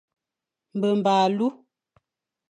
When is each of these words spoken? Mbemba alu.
Mbemba 0.77 1.11
alu. 1.25 1.47